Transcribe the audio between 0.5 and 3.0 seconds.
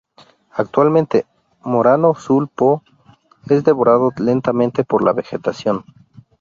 Actualmente, Morano sul Po,